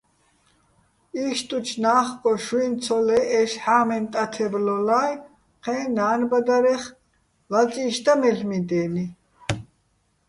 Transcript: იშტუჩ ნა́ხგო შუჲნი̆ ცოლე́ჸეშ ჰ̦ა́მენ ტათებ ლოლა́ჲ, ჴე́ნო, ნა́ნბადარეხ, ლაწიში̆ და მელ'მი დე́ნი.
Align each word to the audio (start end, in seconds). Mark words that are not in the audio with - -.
იშტუჩ 1.25 1.67
ნა́ხგო 1.83 2.31
შუჲნი̆ 2.45 2.79
ცოლე́ჸეშ 2.83 3.51
ჰ̦ა́მენ 3.63 4.03
ტათებ 4.13 4.53
ლოლა́ჲ, 4.65 5.11
ჴე́ნო, 5.63 5.91
ნა́ნბადარეხ, 5.95 6.83
ლაწიში̆ 7.51 8.03
და 8.05 8.13
მელ'მი 8.21 8.59
დე́ნი. 8.69 9.05